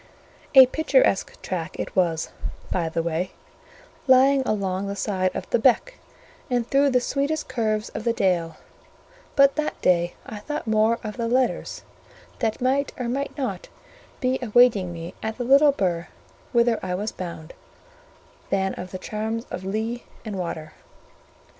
A 0.55 0.65
picturesque 0.65 1.39
track 1.43 1.77
it 1.79 1.95
was, 1.95 2.29
by 2.71 2.89
the 2.89 3.03
way; 3.03 3.33
lying 4.07 4.41
along 4.47 4.87
the 4.87 4.95
side 4.95 5.29
of 5.35 5.47
the 5.51 5.59
beck 5.59 5.99
and 6.49 6.67
through 6.67 6.89
the 6.89 6.99
sweetest 6.99 7.47
curves 7.47 7.89
of 7.89 8.03
the 8.03 8.11
dale: 8.11 8.57
but 9.35 9.57
that 9.57 9.79
day 9.83 10.15
I 10.25 10.39
thought 10.39 10.65
more 10.65 10.97
of 11.03 11.17
the 11.17 11.27
letters, 11.27 11.83
that 12.39 12.59
might 12.59 12.93
or 12.97 13.07
might 13.07 13.37
not 13.37 13.69
be 14.21 14.39
awaiting 14.41 14.91
me 14.91 15.13
at 15.21 15.37
the 15.37 15.43
little 15.43 15.71
burgh 15.71 16.07
whither 16.51 16.79
I 16.81 16.95
was 16.95 17.11
bound, 17.11 17.53
than 18.49 18.73
of 18.73 18.89
the 18.89 18.97
charms 18.97 19.45
of 19.51 19.63
lea 19.65 20.03
and 20.25 20.35
water. 20.35 20.73